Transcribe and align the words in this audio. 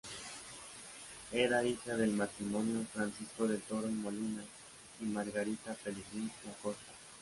Era 1.31 1.63
hija 1.63 1.95
del 1.95 2.09
matrimonio 2.13 2.87
Francisco 2.91 3.47
del 3.47 3.61
Toro 3.61 3.87
y 3.87 3.91
Molina 3.93 4.41
y 4.99 5.03
Margarita 5.03 5.75
Pelegrín 5.75 6.31
y 6.43 6.49
Acosta. 6.49 6.91